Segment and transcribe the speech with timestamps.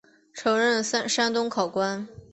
[0.33, 2.07] 曾任山东考官。